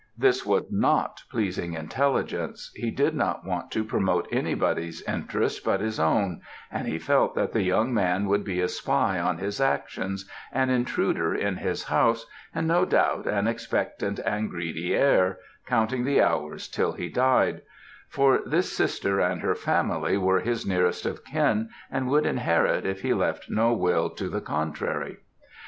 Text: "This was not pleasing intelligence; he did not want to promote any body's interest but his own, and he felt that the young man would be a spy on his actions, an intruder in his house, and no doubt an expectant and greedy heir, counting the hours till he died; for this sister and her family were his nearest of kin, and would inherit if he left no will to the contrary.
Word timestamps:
"This 0.17 0.43
was 0.47 0.63
not 0.71 1.21
pleasing 1.29 1.73
intelligence; 1.73 2.71
he 2.75 2.89
did 2.89 3.13
not 3.13 3.45
want 3.45 3.69
to 3.69 3.83
promote 3.83 4.27
any 4.31 4.55
body's 4.55 5.03
interest 5.03 5.63
but 5.63 5.79
his 5.79 5.99
own, 5.99 6.41
and 6.71 6.87
he 6.87 6.97
felt 6.97 7.35
that 7.35 7.51
the 7.53 7.61
young 7.61 7.93
man 7.93 8.25
would 8.25 8.43
be 8.43 8.61
a 8.61 8.67
spy 8.67 9.19
on 9.19 9.37
his 9.37 9.61
actions, 9.61 10.27
an 10.51 10.71
intruder 10.71 11.35
in 11.35 11.57
his 11.57 11.83
house, 11.83 12.25
and 12.51 12.67
no 12.67 12.83
doubt 12.83 13.27
an 13.27 13.45
expectant 13.47 14.17
and 14.25 14.49
greedy 14.49 14.95
heir, 14.95 15.37
counting 15.67 16.03
the 16.03 16.19
hours 16.19 16.67
till 16.67 16.93
he 16.93 17.07
died; 17.07 17.61
for 18.09 18.41
this 18.43 18.75
sister 18.75 19.19
and 19.19 19.41
her 19.41 19.53
family 19.53 20.17
were 20.17 20.39
his 20.39 20.65
nearest 20.65 21.05
of 21.05 21.23
kin, 21.23 21.69
and 21.91 22.07
would 22.09 22.25
inherit 22.25 22.87
if 22.87 23.01
he 23.03 23.13
left 23.13 23.51
no 23.51 23.71
will 23.71 24.09
to 24.09 24.29
the 24.29 24.41
contrary. 24.41 25.17